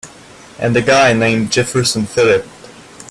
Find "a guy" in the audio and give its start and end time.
0.75-1.13